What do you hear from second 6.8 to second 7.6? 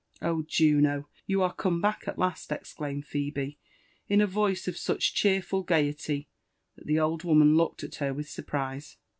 the old woman